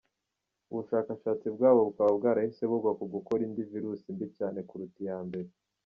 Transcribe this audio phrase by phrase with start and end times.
[0.71, 5.49] Ubushakashatsi bwabo bukaba bwarahise bugwa ku gukora indi virusi mbi cyane kuruta iya mbere.